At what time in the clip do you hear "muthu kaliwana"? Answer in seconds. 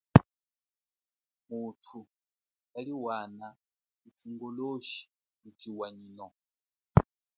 1.47-3.47